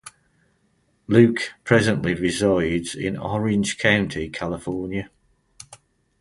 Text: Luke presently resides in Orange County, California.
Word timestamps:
Luke 1.07 1.51
presently 1.63 2.15
resides 2.15 2.95
in 2.95 3.15
Orange 3.17 3.77
County, 3.77 4.29
California. 4.29 5.11